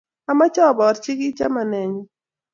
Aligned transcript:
Amache 0.29 0.61
aporchi 0.69 1.11
key 1.19 1.33
somanennyu 1.37 2.01